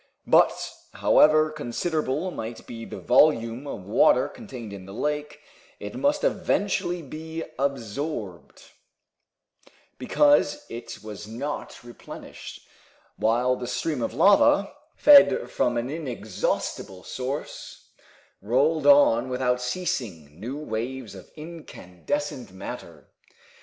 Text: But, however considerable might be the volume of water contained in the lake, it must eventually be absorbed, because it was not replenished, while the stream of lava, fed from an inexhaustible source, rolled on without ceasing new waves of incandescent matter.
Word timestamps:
But, 0.25 0.73
however 0.95 1.51
considerable 1.51 2.31
might 2.31 2.65
be 2.65 2.85
the 2.85 2.99
volume 2.99 3.67
of 3.67 3.83
water 3.85 4.27
contained 4.27 4.73
in 4.73 4.87
the 4.87 4.95
lake, 4.95 5.41
it 5.79 5.93
must 5.93 6.23
eventually 6.23 7.03
be 7.03 7.43
absorbed, 7.59 8.63
because 9.99 10.65
it 10.69 11.03
was 11.03 11.27
not 11.27 11.83
replenished, 11.83 12.65
while 13.17 13.55
the 13.55 13.67
stream 13.67 14.01
of 14.01 14.15
lava, 14.15 14.73
fed 14.95 15.51
from 15.51 15.77
an 15.77 15.91
inexhaustible 15.91 17.03
source, 17.03 17.91
rolled 18.41 18.87
on 18.87 19.29
without 19.29 19.61
ceasing 19.61 20.39
new 20.39 20.57
waves 20.57 21.13
of 21.13 21.29
incandescent 21.35 22.51
matter. 22.51 23.11